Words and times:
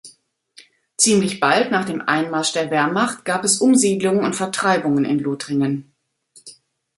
Ziemlich 0.97 1.39
bald 1.39 1.69
nach 1.69 1.85
dem 1.85 2.01
Einmarsch 2.01 2.53
der 2.53 2.71
Wehrmacht 2.71 3.23
gab 3.23 3.43
es 3.43 3.61
Umsiedlungen 3.61 4.23
und 4.25 4.35
Vertreibungen 4.35 5.05
in 5.05 5.19
Lothringen. 5.19 5.93